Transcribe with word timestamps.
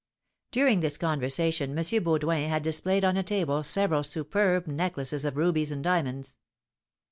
During 0.49 0.79
this 0.79 0.97
conversation, 0.97 1.77
M. 1.77 2.03
Baudoin 2.03 2.47
had 2.49 2.63
displayed 2.63 3.05
on 3.05 3.17
a 3.17 3.21
table 3.21 3.61
several 3.61 4.01
superb 4.01 4.65
necklaces 4.65 5.25
of 5.25 5.37
rubies 5.37 5.71
and 5.71 5.83
diamonds. 5.83 6.37